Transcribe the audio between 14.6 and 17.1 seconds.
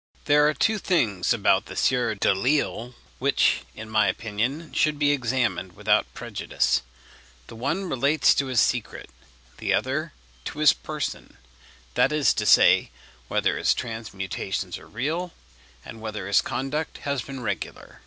are real, and whether his conduct